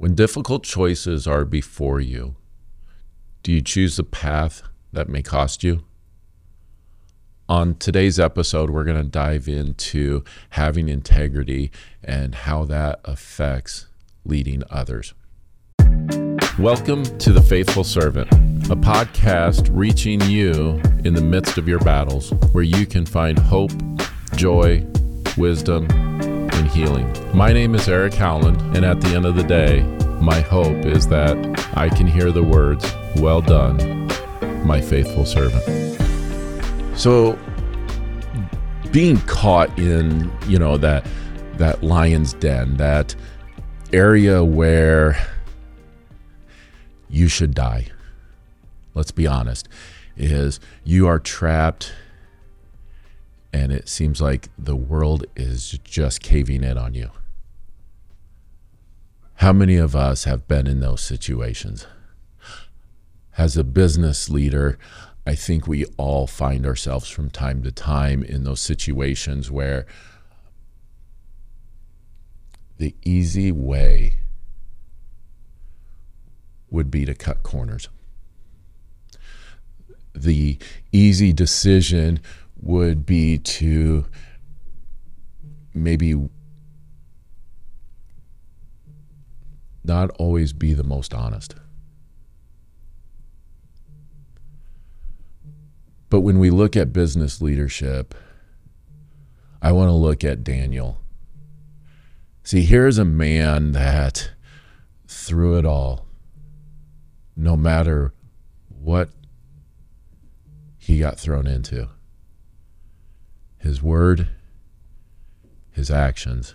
When 0.00 0.14
difficult 0.14 0.62
choices 0.62 1.26
are 1.26 1.44
before 1.44 1.98
you, 1.98 2.36
do 3.42 3.50
you 3.50 3.60
choose 3.60 3.96
the 3.96 4.04
path 4.04 4.62
that 4.92 5.08
may 5.08 5.22
cost 5.22 5.64
you? 5.64 5.82
On 7.48 7.74
today's 7.74 8.20
episode, 8.20 8.70
we're 8.70 8.84
going 8.84 9.02
to 9.02 9.10
dive 9.10 9.48
into 9.48 10.22
having 10.50 10.88
integrity 10.88 11.72
and 12.04 12.32
how 12.36 12.64
that 12.66 13.00
affects 13.06 13.88
leading 14.24 14.62
others. 14.70 15.14
Welcome 16.60 17.02
to 17.18 17.32
The 17.32 17.44
Faithful 17.44 17.82
Servant, 17.82 18.32
a 18.70 18.76
podcast 18.76 19.68
reaching 19.72 20.20
you 20.20 20.80
in 21.04 21.14
the 21.14 21.22
midst 21.22 21.58
of 21.58 21.66
your 21.66 21.80
battles, 21.80 22.30
where 22.52 22.62
you 22.62 22.86
can 22.86 23.04
find 23.04 23.36
hope, 23.36 23.72
joy, 24.36 24.86
wisdom, 25.36 25.88
and 26.58 26.68
healing. 26.68 27.10
My 27.36 27.52
name 27.52 27.74
is 27.74 27.88
Eric 27.88 28.14
Howland, 28.14 28.60
and 28.76 28.84
at 28.84 29.00
the 29.00 29.14
end 29.14 29.24
of 29.24 29.36
the 29.36 29.44
day, 29.44 29.82
my 30.20 30.40
hope 30.40 30.84
is 30.84 31.06
that 31.08 31.36
I 31.76 31.88
can 31.88 32.06
hear 32.06 32.32
the 32.32 32.42
words, 32.42 32.84
Well 33.16 33.40
done, 33.40 34.08
my 34.66 34.80
faithful 34.80 35.24
servant. 35.24 35.64
So, 36.98 37.38
being 38.90 39.18
caught 39.22 39.78
in, 39.78 40.30
you 40.48 40.58
know, 40.58 40.76
that 40.78 41.06
that 41.54 41.82
lion's 41.84 42.32
den, 42.34 42.76
that 42.76 43.14
area 43.92 44.44
where 44.44 45.16
you 47.08 47.28
should 47.28 47.54
die. 47.54 47.86
Let's 48.94 49.12
be 49.12 49.26
honest, 49.26 49.68
is 50.16 50.58
you 50.82 51.06
are 51.06 51.20
trapped 51.20 51.92
and 53.52 53.72
it 53.72 53.88
seems 53.88 54.20
like 54.20 54.48
the 54.58 54.76
world 54.76 55.24
is 55.36 55.78
just 55.84 56.22
caving 56.22 56.62
in 56.62 56.76
on 56.76 56.94
you. 56.94 57.10
How 59.36 59.52
many 59.52 59.76
of 59.76 59.94
us 59.94 60.24
have 60.24 60.48
been 60.48 60.66
in 60.66 60.80
those 60.80 61.00
situations? 61.00 61.86
As 63.36 63.56
a 63.56 63.64
business 63.64 64.28
leader, 64.28 64.78
I 65.26 65.34
think 65.34 65.66
we 65.66 65.84
all 65.96 66.26
find 66.26 66.66
ourselves 66.66 67.08
from 67.08 67.30
time 67.30 67.62
to 67.62 67.70
time 67.70 68.22
in 68.24 68.44
those 68.44 68.60
situations 68.60 69.50
where 69.50 69.86
the 72.78 72.94
easy 73.04 73.52
way 73.52 74.14
would 76.70 76.90
be 76.90 77.04
to 77.04 77.14
cut 77.14 77.42
corners. 77.42 77.88
The 80.14 80.58
easy 80.90 81.32
decision 81.32 82.20
would 82.60 83.06
be 83.06 83.38
to 83.38 84.04
maybe 85.74 86.28
not 89.84 90.10
always 90.18 90.52
be 90.52 90.74
the 90.74 90.84
most 90.84 91.14
honest. 91.14 91.54
But 96.10 96.20
when 96.20 96.38
we 96.38 96.50
look 96.50 96.76
at 96.76 96.92
business 96.92 97.40
leadership, 97.40 98.14
I 99.60 99.72
want 99.72 99.88
to 99.88 99.94
look 99.94 100.24
at 100.24 100.44
Daniel. 100.44 100.98
See, 102.42 102.62
here's 102.62 102.98
a 102.98 103.04
man 103.04 103.72
that 103.72 104.30
through 105.06 105.58
it 105.58 105.66
all, 105.66 106.06
no 107.36 107.56
matter 107.56 108.14
what 108.68 109.10
he 110.78 110.98
got 110.98 111.18
thrown 111.18 111.46
into, 111.46 111.88
his 113.58 113.82
word, 113.82 114.28
his 115.70 115.90
actions 115.90 116.54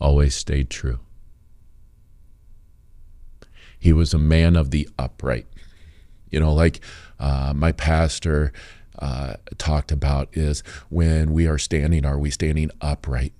always 0.00 0.34
stayed 0.34 0.68
true. 0.68 0.98
He 3.78 3.92
was 3.92 4.12
a 4.14 4.18
man 4.18 4.56
of 4.56 4.70
the 4.70 4.88
upright. 4.98 5.46
You 6.30 6.40
know, 6.40 6.52
like 6.52 6.80
uh, 7.18 7.52
my 7.54 7.72
pastor 7.72 8.52
uh, 8.98 9.34
talked 9.58 9.92
about, 9.92 10.28
is 10.32 10.62
when 10.88 11.32
we 11.32 11.46
are 11.46 11.58
standing, 11.58 12.04
are 12.04 12.18
we 12.18 12.30
standing 12.30 12.70
upright? 12.80 13.32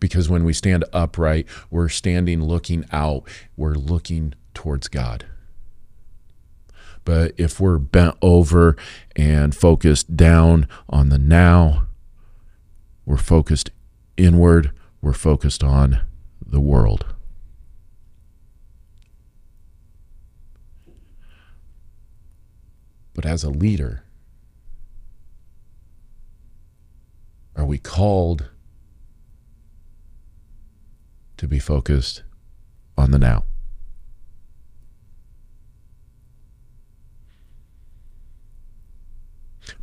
Because 0.00 0.28
when 0.28 0.44
we 0.44 0.52
stand 0.52 0.84
upright, 0.92 1.46
we're 1.70 1.88
standing 1.88 2.42
looking 2.42 2.84
out, 2.90 3.28
we're 3.56 3.74
looking 3.74 4.34
towards 4.54 4.88
God. 4.88 5.26
But 7.04 7.34
if 7.36 7.58
we're 7.58 7.78
bent 7.78 8.16
over 8.22 8.76
and 9.16 9.54
focused 9.54 10.16
down 10.16 10.68
on 10.88 11.08
the 11.08 11.18
now, 11.18 11.86
we're 13.04 13.16
focused 13.16 13.70
inward, 14.16 14.70
we're 15.00 15.12
focused 15.12 15.64
on 15.64 16.00
the 16.44 16.60
world. 16.60 17.06
But 23.14 23.26
as 23.26 23.44
a 23.44 23.50
leader, 23.50 24.04
are 27.56 27.64
we 27.64 27.78
called 27.78 28.48
to 31.36 31.48
be 31.48 31.58
focused 31.58 32.22
on 32.96 33.10
the 33.10 33.18
now? 33.18 33.44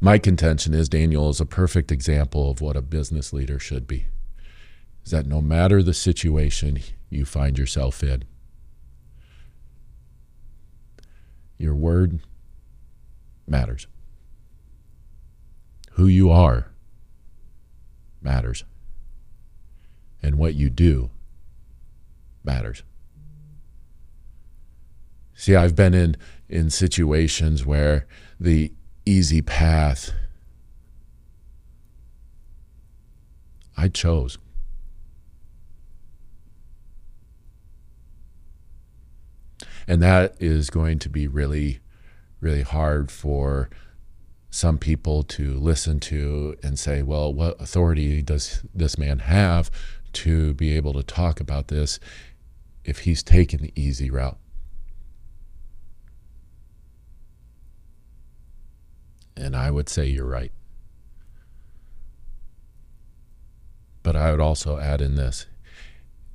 My 0.01 0.17
contention 0.17 0.73
is 0.73 0.87
Daniel 0.87 1.29
is 1.29 1.41
a 1.41 1.45
perfect 1.45 1.91
example 1.91 2.49
of 2.49 2.61
what 2.61 2.77
a 2.77 2.81
business 2.81 3.33
leader 3.33 3.59
should 3.59 3.85
be. 3.85 4.05
Is 5.03 5.11
that 5.11 5.25
no 5.25 5.41
matter 5.41 5.83
the 5.83 5.93
situation 5.93 6.79
you 7.09 7.25
find 7.25 7.57
yourself 7.57 8.01
in, 8.01 8.23
your 11.57 11.75
word 11.75 12.21
matters. 13.45 13.87
Who 15.93 16.07
you 16.07 16.31
are 16.31 16.71
matters. 18.21 18.63
And 20.23 20.37
what 20.37 20.55
you 20.55 20.69
do 20.69 21.09
matters. 22.43 22.83
See, 25.33 25.55
I've 25.55 25.75
been 25.75 25.93
in 25.93 26.17
in 26.47 26.69
situations 26.69 27.65
where 27.65 28.07
the 28.39 28.73
easy 29.09 29.41
path 29.41 30.11
I 33.75 33.87
chose. 33.87 34.37
And 39.87 40.01
that 40.03 40.35
is 40.39 40.69
going 40.69 40.99
to 40.99 41.09
be 41.09 41.27
really, 41.27 41.79
really 42.41 42.61
hard 42.61 43.09
for 43.09 43.69
some 44.49 44.77
people 44.77 45.23
to 45.23 45.53
listen 45.53 46.01
to 46.01 46.57
and 46.61 46.77
say, 46.77 47.01
well, 47.01 47.33
what 47.33 47.59
authority 47.61 48.21
does 48.21 48.63
this 48.75 48.97
man 48.97 49.19
have 49.19 49.71
to 50.11 50.53
be 50.55 50.75
able 50.75 50.91
to 50.93 51.03
talk 51.03 51.39
about 51.39 51.69
this 51.69 52.01
if 52.83 52.99
he's 52.99 53.23
taken 53.23 53.61
the 53.61 53.73
easy 53.75 54.09
route? 54.09 54.37
And 59.39 59.55
I 59.55 59.71
would 59.71 59.87
say 59.87 60.05
you're 60.05 60.25
right. 60.25 60.51
But 64.03 64.15
I 64.15 64.31
would 64.31 64.41
also 64.41 64.77
add 64.77 65.01
in 65.01 65.15
this 65.15 65.45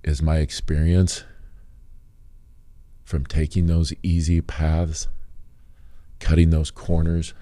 is 0.03 0.23
my 0.23 0.39
experience 0.39 1.25
from 3.05 3.27
taking 3.27 3.67
those 3.67 3.93
easy 4.03 4.41
paths, 4.41 5.09
cutting 6.19 6.51
those 6.51 6.71
corners, 6.71 7.35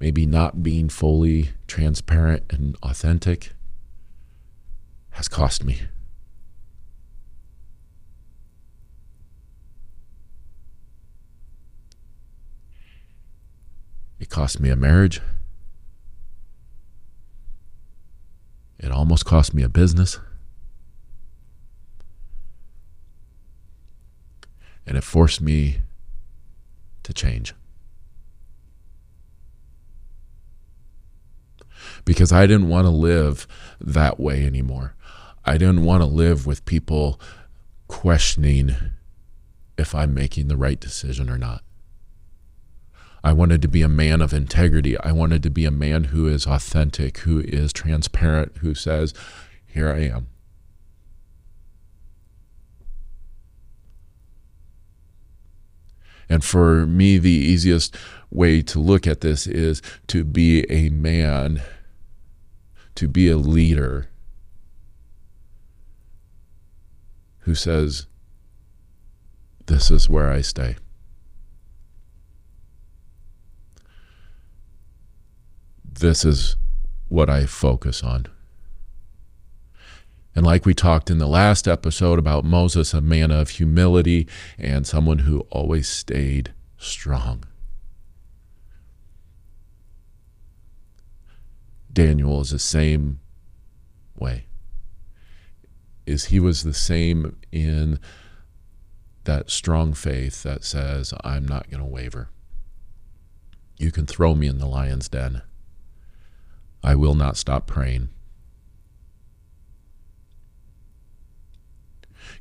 maybe 0.00 0.26
not 0.26 0.62
being 0.62 0.88
fully 0.88 1.50
transparent 1.66 2.44
and 2.50 2.76
authentic 2.82 3.52
has 5.10 5.28
cost 5.28 5.64
me. 5.64 5.80
It 14.24 14.30
cost 14.30 14.58
me 14.58 14.70
a 14.70 14.76
marriage. 14.76 15.20
It 18.78 18.90
almost 18.90 19.26
cost 19.26 19.52
me 19.52 19.62
a 19.62 19.68
business. 19.68 20.18
And 24.86 24.96
it 24.96 25.04
forced 25.04 25.42
me 25.42 25.80
to 27.02 27.12
change. 27.12 27.54
Because 32.06 32.32
I 32.32 32.46
didn't 32.46 32.70
want 32.70 32.86
to 32.86 32.90
live 32.90 33.46
that 33.78 34.18
way 34.18 34.46
anymore. 34.46 34.94
I 35.44 35.58
didn't 35.58 35.84
want 35.84 36.00
to 36.00 36.06
live 36.06 36.46
with 36.46 36.64
people 36.64 37.20
questioning 37.88 38.74
if 39.76 39.94
I'm 39.94 40.14
making 40.14 40.48
the 40.48 40.56
right 40.56 40.80
decision 40.80 41.28
or 41.28 41.36
not. 41.36 41.62
I 43.24 43.32
wanted 43.32 43.62
to 43.62 43.68
be 43.68 43.80
a 43.80 43.88
man 43.88 44.20
of 44.20 44.34
integrity. 44.34 44.98
I 44.98 45.10
wanted 45.10 45.42
to 45.44 45.50
be 45.50 45.64
a 45.64 45.70
man 45.70 46.04
who 46.04 46.28
is 46.28 46.46
authentic, 46.46 47.18
who 47.18 47.40
is 47.40 47.72
transparent, 47.72 48.58
who 48.58 48.74
says, 48.74 49.14
Here 49.66 49.88
I 49.90 50.00
am. 50.00 50.26
And 56.28 56.44
for 56.44 56.84
me, 56.84 57.16
the 57.16 57.30
easiest 57.30 57.96
way 58.30 58.60
to 58.60 58.78
look 58.78 59.06
at 59.06 59.22
this 59.22 59.46
is 59.46 59.80
to 60.08 60.22
be 60.22 60.70
a 60.70 60.90
man, 60.90 61.62
to 62.94 63.08
be 63.08 63.30
a 63.30 63.38
leader 63.38 64.10
who 67.40 67.54
says, 67.54 68.06
This 69.64 69.90
is 69.90 70.10
where 70.10 70.30
I 70.30 70.42
stay. 70.42 70.76
This 76.04 76.22
is 76.22 76.56
what 77.08 77.30
I 77.30 77.46
focus 77.46 78.02
on. 78.02 78.26
And 80.36 80.44
like 80.44 80.66
we 80.66 80.74
talked 80.74 81.08
in 81.08 81.16
the 81.16 81.26
last 81.26 81.66
episode 81.66 82.18
about 82.18 82.44
Moses, 82.44 82.92
a 82.92 83.00
man 83.00 83.30
of 83.30 83.48
humility 83.48 84.28
and 84.58 84.86
someone 84.86 85.20
who 85.20 85.46
always 85.50 85.88
stayed 85.88 86.52
strong. 86.76 87.44
Daniel 91.90 92.42
is 92.42 92.50
the 92.50 92.58
same 92.58 93.20
way. 94.14 94.44
Is 96.04 96.26
he 96.26 96.38
was 96.38 96.64
the 96.64 96.74
same 96.74 97.34
in 97.50 97.98
that 99.24 99.48
strong 99.48 99.94
faith 99.94 100.42
that 100.42 100.64
says, 100.64 101.14
I'm 101.24 101.48
not 101.48 101.70
going 101.70 101.82
to 101.82 101.88
waver. 101.88 102.28
You 103.78 103.90
can 103.90 104.04
throw 104.04 104.34
me 104.34 104.48
in 104.48 104.58
the 104.58 104.66
lion's 104.66 105.08
den. 105.08 105.40
I 106.84 106.94
will 106.94 107.14
not 107.14 107.38
stop 107.38 107.66
praying. 107.66 108.10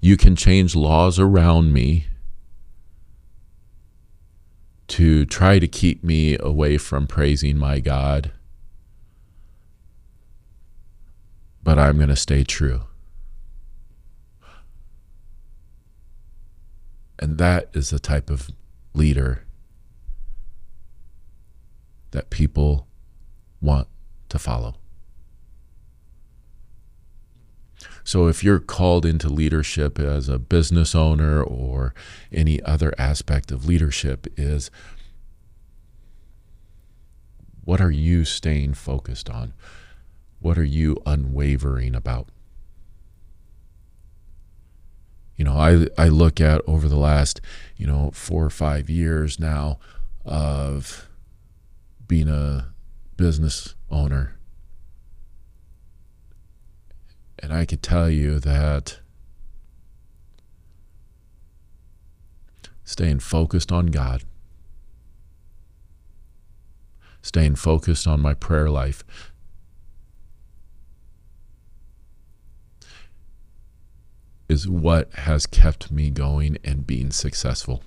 You 0.01 0.17
can 0.17 0.35
change 0.35 0.75
laws 0.75 1.17
around 1.17 1.71
me 1.71 2.07
to 4.89 5.25
try 5.25 5.59
to 5.59 5.67
keep 5.67 6.03
me 6.03 6.37
away 6.37 6.77
from 6.77 7.07
praising 7.07 7.57
my 7.57 7.79
God, 7.79 8.33
but 11.63 11.79
I'm 11.79 11.95
going 11.95 12.09
to 12.09 12.15
stay 12.17 12.43
true. 12.43 12.81
And 17.17 17.37
that 17.37 17.69
is 17.73 17.91
the 17.91 17.99
type 17.99 18.29
of 18.29 18.49
leader 18.93 19.45
that 22.11 22.29
people 22.29 22.87
want 23.61 23.87
to 24.33 24.39
follow. 24.39 24.73
So 28.03 28.27
if 28.27 28.43
you're 28.43 28.59
called 28.59 29.05
into 29.05 29.29
leadership 29.29 29.99
as 29.99 30.27
a 30.27 30.39
business 30.39 30.93
owner 30.93 31.41
or 31.41 31.93
any 32.31 32.61
other 32.63 32.93
aspect 32.97 33.51
of 33.51 33.65
leadership 33.65 34.27
is 34.35 34.71
what 37.63 37.79
are 37.79 37.91
you 37.91 38.25
staying 38.25 38.73
focused 38.73 39.29
on? 39.29 39.53
What 40.39 40.57
are 40.57 40.65
you 40.65 40.97
unwavering 41.05 41.95
about? 41.95 42.27
You 45.37 45.45
know, 45.45 45.55
I 45.55 45.87
I 45.97 46.09
look 46.09 46.41
at 46.41 46.61
over 46.67 46.89
the 46.89 46.97
last, 46.97 47.39
you 47.77 47.87
know, 47.87 48.11
4 48.11 48.45
or 48.45 48.49
5 48.49 48.89
years 48.89 49.39
now 49.39 49.77
of 50.25 51.07
being 52.07 52.27
a 52.27 52.72
business 53.17 53.75
owner 53.89 54.37
and 57.43 57.51
I 57.51 57.65
could 57.65 57.83
tell 57.83 58.09
you 58.09 58.39
that 58.39 58.99
staying 62.85 63.19
focused 63.19 63.69
on 63.69 63.87
God, 63.87 64.23
staying 67.21 67.55
focused 67.55 68.07
on 68.07 68.21
my 68.21 68.33
prayer 68.33 68.69
life, 68.69 69.03
is 74.47 74.65
what 74.65 75.11
has 75.13 75.45
kept 75.45 75.91
me 75.91 76.09
going 76.09 76.57
and 76.63 76.87
being 76.87 77.11
successful. 77.11 77.83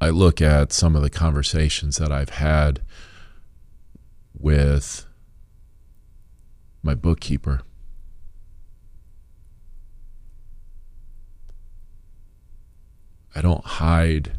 I 0.00 0.08
look 0.08 0.40
at 0.40 0.72
some 0.72 0.96
of 0.96 1.02
the 1.02 1.10
conversations 1.10 1.98
that 1.98 2.10
I've 2.10 2.30
had 2.30 2.80
with 4.32 5.04
my 6.82 6.94
bookkeeper. 6.94 7.60
I 13.34 13.42
don't 13.42 13.64
hide 13.64 14.38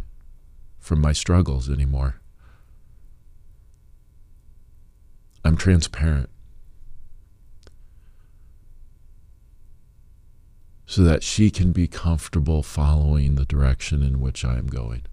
from 0.79 0.99
my 0.99 1.13
struggles 1.13 1.69
anymore. 1.69 2.15
I'm 5.45 5.57
transparent. 5.57 6.29
So 10.87 11.03
that 11.03 11.23
she 11.23 11.51
can 11.51 11.71
be 11.71 11.87
comfortable 11.87 12.63
following 12.63 13.35
the 13.35 13.45
direction 13.45 14.01
in 14.03 14.19
which 14.19 14.43
I 14.43 14.57
am 14.57 14.67
going. 14.67 15.03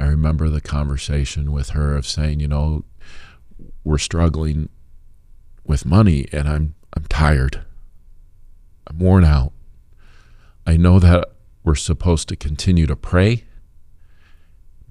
I 0.00 0.06
remember 0.06 0.48
the 0.48 0.62
conversation 0.62 1.52
with 1.52 1.70
her 1.70 1.94
of 1.94 2.06
saying, 2.06 2.40
you 2.40 2.48
know, 2.48 2.84
we're 3.84 3.98
struggling 3.98 4.70
with 5.64 5.84
money 5.84 6.26
and 6.32 6.48
I'm 6.48 6.74
I'm 6.96 7.04
tired. 7.04 7.62
I'm 8.86 8.98
worn 8.98 9.24
out. 9.24 9.52
I 10.66 10.76
know 10.76 10.98
that 10.98 11.30
we're 11.62 11.74
supposed 11.74 12.28
to 12.28 12.36
continue 12.36 12.86
to 12.86 12.96
pray, 12.96 13.44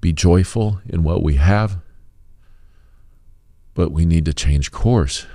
be 0.00 0.12
joyful 0.12 0.80
in 0.88 1.02
what 1.02 1.22
we 1.22 1.34
have, 1.36 1.78
but 3.74 3.90
we 3.90 4.06
need 4.06 4.24
to 4.26 4.32
change 4.32 4.70
course 4.70 5.26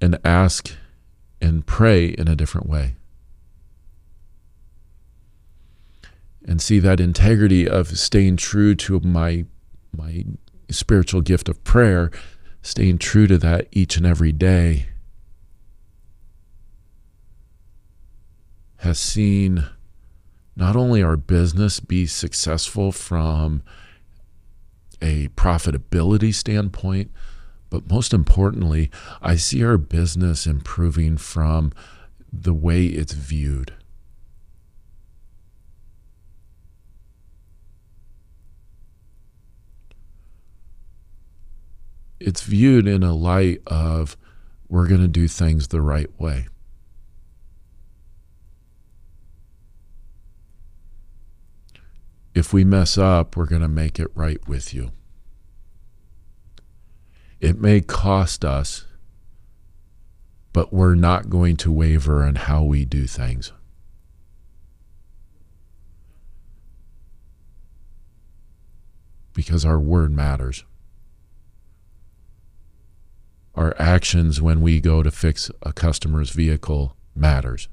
and 0.00 0.18
ask 0.24 0.72
and 1.40 1.64
pray 1.64 2.06
in 2.06 2.26
a 2.26 2.36
different 2.36 2.68
way. 2.68 2.96
And 6.44 6.60
see 6.60 6.78
that 6.78 7.00
integrity 7.00 7.68
of 7.68 7.98
staying 7.98 8.36
true 8.36 8.74
to 8.74 9.00
my 9.00 9.46
my 9.96 10.24
spiritual 10.70 11.20
gift 11.20 11.48
of 11.48 11.62
prayer, 11.64 12.10
staying 12.62 12.98
true 12.98 13.26
to 13.26 13.38
that 13.38 13.68
each 13.72 13.96
and 13.96 14.06
every 14.06 14.32
day 14.32 14.86
has 18.78 18.98
seen 18.98 19.64
not 20.56 20.76
only 20.76 21.02
our 21.02 21.16
business 21.16 21.80
be 21.80 22.06
successful 22.06 22.92
from 22.92 23.62
a 25.00 25.28
profitability 25.28 26.34
standpoint, 26.34 27.10
but 27.70 27.90
most 27.90 28.12
importantly, 28.12 28.90
I 29.20 29.36
see 29.36 29.64
our 29.64 29.78
business 29.78 30.46
improving 30.46 31.16
from 31.16 31.72
the 32.32 32.54
way 32.54 32.86
it's 32.86 33.12
viewed. 33.12 33.72
It's 42.24 42.40
viewed 42.40 42.88
in 42.88 43.02
a 43.02 43.12
light 43.12 43.60
of 43.66 44.16
we're 44.66 44.88
going 44.88 45.02
to 45.02 45.08
do 45.08 45.28
things 45.28 45.68
the 45.68 45.82
right 45.82 46.08
way. 46.18 46.48
If 52.34 52.52
we 52.52 52.64
mess 52.64 52.96
up, 52.96 53.36
we're 53.36 53.44
going 53.44 53.62
to 53.62 53.68
make 53.68 54.00
it 54.00 54.10
right 54.14 54.40
with 54.48 54.72
you. 54.72 54.90
It 57.40 57.60
may 57.60 57.82
cost 57.82 58.42
us, 58.42 58.86
but 60.54 60.72
we're 60.72 60.94
not 60.94 61.28
going 61.28 61.56
to 61.58 61.70
waver 61.70 62.26
in 62.26 62.36
how 62.36 62.62
we 62.62 62.86
do 62.86 63.06
things. 63.06 63.52
Because 69.34 69.66
our 69.66 69.78
word 69.78 70.10
matters 70.10 70.64
our 73.56 73.74
actions 73.78 74.40
when 74.40 74.60
we 74.60 74.80
go 74.80 75.02
to 75.02 75.10
fix 75.10 75.50
a 75.62 75.72
customer's 75.72 76.30
vehicle 76.30 76.96
matters. 77.14 77.68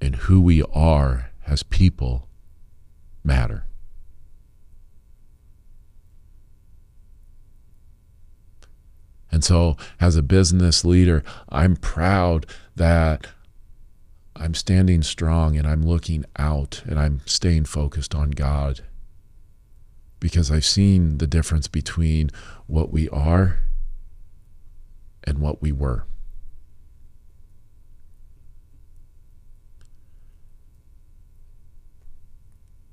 And 0.00 0.16
who 0.16 0.40
we 0.40 0.62
are 0.72 1.30
as 1.46 1.62
people 1.62 2.28
matter. 3.24 3.64
And 9.30 9.44
so, 9.44 9.76
as 10.00 10.16
a 10.16 10.22
business 10.22 10.84
leader, 10.84 11.22
I'm 11.50 11.76
proud 11.76 12.46
that 12.76 13.26
I'm 14.34 14.54
standing 14.54 15.02
strong 15.02 15.56
and 15.56 15.66
I'm 15.66 15.82
looking 15.82 16.24
out 16.38 16.82
and 16.86 16.98
I'm 16.98 17.20
staying 17.26 17.66
focused 17.66 18.14
on 18.14 18.30
God 18.30 18.80
because 20.20 20.50
I've 20.50 20.64
seen 20.64 21.18
the 21.18 21.26
difference 21.26 21.68
between 21.68 22.30
what 22.66 22.90
we 22.90 23.08
are 23.10 23.58
and 25.28 25.40
what 25.40 25.60
we 25.60 25.70
were. 25.70 26.06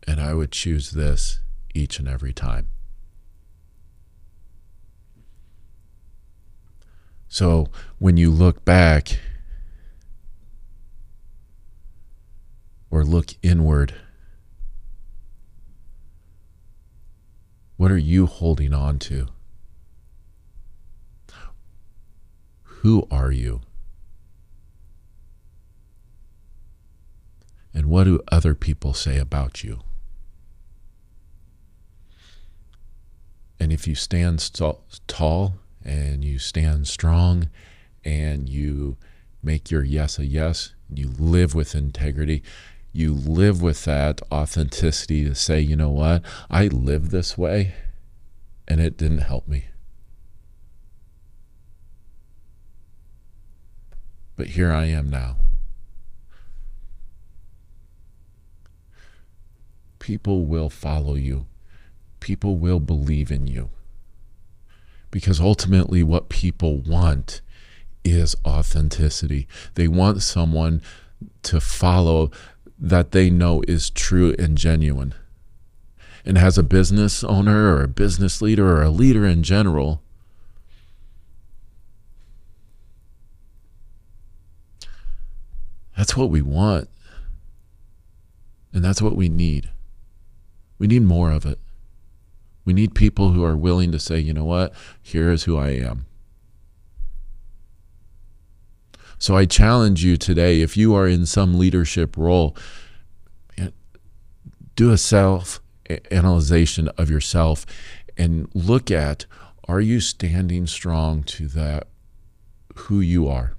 And 0.05 0.19
I 0.19 0.33
would 0.33 0.51
choose 0.51 0.91
this 0.91 1.39
each 1.73 1.97
and 1.97 2.09
every 2.09 2.33
time. 2.33 2.67
So 7.29 7.67
when 7.99 8.17
you 8.17 8.29
look 8.29 8.65
back 8.65 9.19
or 12.91 13.05
look 13.05 13.27
inward, 13.41 13.95
what 17.77 17.91
are 17.91 17.97
you 17.97 18.25
holding 18.25 18.73
on 18.73 18.99
to? 18.99 19.27
Who 22.85 23.07
are 23.09 23.31
you? 23.31 23.61
And 27.73 27.87
what 27.87 28.03
do 28.03 28.21
other 28.31 28.53
people 28.53 28.93
say 28.93 29.17
about 29.17 29.63
you? 29.63 29.79
And 33.59 33.73
if 33.73 33.87
you 33.87 33.95
stand 33.95 34.39
st- 34.39 34.77
tall 35.07 35.55
and 35.83 36.23
you 36.23 36.37
stand 36.37 36.87
strong 36.87 37.49
and 38.03 38.47
you 38.47 38.97
make 39.41 39.71
your 39.71 39.83
yes 39.83 40.19
a 40.19 40.25
yes, 40.27 40.75
you 40.93 41.09
live 41.17 41.55
with 41.55 41.73
integrity, 41.73 42.43
you 42.93 43.15
live 43.15 43.63
with 43.63 43.83
that 43.85 44.21
authenticity 44.31 45.25
to 45.25 45.33
say, 45.33 45.59
you 45.59 45.75
know 45.75 45.89
what, 45.89 46.21
I 46.51 46.67
live 46.67 47.09
this 47.09 47.35
way 47.35 47.73
and 48.67 48.79
it 48.79 48.95
didn't 48.95 49.21
help 49.21 49.47
me. 49.47 49.69
But 54.35 54.47
here 54.47 54.71
I 54.71 54.85
am 54.85 55.09
now. 55.09 55.37
People 59.99 60.45
will 60.45 60.69
follow 60.69 61.15
you. 61.15 61.45
People 62.19 62.57
will 62.57 62.79
believe 62.79 63.31
in 63.31 63.47
you 63.47 63.69
because 65.15 65.39
ultimately 65.39 66.03
what 66.03 66.27
people 66.27 66.77
want 66.79 67.39
is 68.03 68.35
authenticity. 68.45 69.47
They 69.75 69.87
want 69.87 70.21
someone 70.21 70.81
to 71.43 71.61
follow 71.61 72.31
that 72.77 73.11
they 73.11 73.29
know 73.29 73.63
is 73.67 73.89
true 73.89 74.35
and 74.37 74.57
genuine. 74.57 75.13
And 76.25 76.37
as 76.37 76.57
a 76.57 76.63
business 76.63 77.23
owner 77.23 77.75
or 77.75 77.83
a 77.83 77.87
business 77.87 78.41
leader 78.41 78.67
or 78.67 78.83
a 78.83 78.89
leader 78.89 79.25
in 79.25 79.41
general, 79.41 80.01
that's 85.97 86.15
what 86.17 86.29
we 86.29 86.41
want. 86.41 86.89
And 88.73 88.83
that's 88.83 89.01
what 89.01 89.15
we 89.15 89.29
need. 89.29 89.69
We 90.77 90.87
need 90.87 91.03
more 91.03 91.31
of 91.31 91.45
it. 91.45 91.59
We 92.65 92.73
need 92.73 92.95
people 92.95 93.31
who 93.31 93.43
are 93.43 93.55
willing 93.55 93.91
to 93.91 93.99
say, 93.99 94.19
you 94.19 94.33
know 94.33 94.43
what, 94.43 94.73
here 95.01 95.31
is 95.31 95.43
who 95.43 95.57
I 95.57 95.69
am. 95.69 96.05
So 99.17 99.37
I 99.37 99.45
challenge 99.45 100.03
you 100.03 100.17
today 100.17 100.61
if 100.61 100.75
you 100.75 100.93
are 100.93 101.07
in 101.07 101.25
some 101.25 101.57
leadership 101.57 102.17
role, 102.17 102.57
eh, 103.57 103.69
do 104.75 104.91
a 104.91 104.97
self 104.97 105.61
analyzation 106.11 106.89
of 106.97 107.09
yourself 107.09 107.65
and 108.17 108.49
look 108.53 108.91
at 108.91 109.25
are 109.67 109.81
you 109.81 109.99
standing 109.99 110.67
strong 110.67 111.23
to 111.23 111.47
that 111.47 111.87
who 112.75 112.99
you 112.99 113.27
are? 113.27 113.54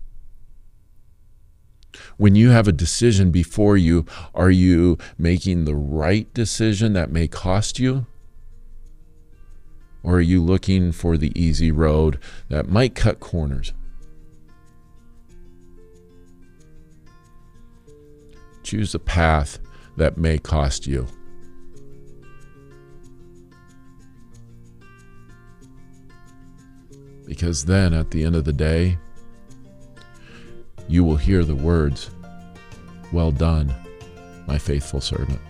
When 2.19 2.35
you 2.35 2.51
have 2.51 2.67
a 2.67 2.73
decision 2.73 3.31
before 3.31 3.77
you, 3.77 4.07
are 4.35 4.51
you 4.51 4.97
making 5.19 5.65
the 5.65 5.75
right 5.75 6.33
decision 6.33 6.95
that 6.95 7.13
may 7.13 7.29
cost 7.29 7.79
you? 7.79 8.07
Or 10.03 10.15
are 10.15 10.21
you 10.21 10.43
looking 10.43 10.93
for 10.93 11.19
the 11.19 11.33
easy 11.39 11.71
road 11.71 12.19
that 12.49 12.69
might 12.69 12.95
cut 12.95 13.21
corners? 13.21 13.75
Choose 18.63 18.95
a 18.95 18.99
path 18.99 19.59
that 19.97 20.17
may 20.17 20.39
cost 20.39 20.87
you. 20.87 21.07
Because 27.27 27.65
then, 27.65 27.93
at 27.93 28.11
the 28.13 28.25
end 28.25 28.37
of 28.37 28.45
the 28.45 28.53
day, 28.53 28.99
you 30.97 31.05
will 31.05 31.17
hear 31.17 31.45
the 31.45 31.55
words, 31.55 32.11
Well 33.13 33.31
done, 33.31 33.75
my 34.47 34.57
faithful 34.57 35.03
servant. 35.03 35.46